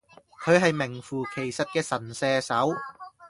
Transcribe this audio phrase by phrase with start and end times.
[0.43, 2.71] 佢係名副其實嘅神射手